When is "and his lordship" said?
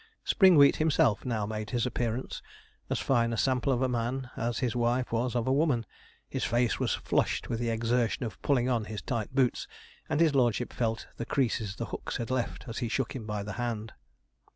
10.09-10.73